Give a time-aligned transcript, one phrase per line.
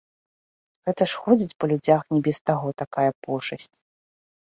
[0.87, 3.75] Гэта ж ходзіць па людзях, не без таго, такая пошасць.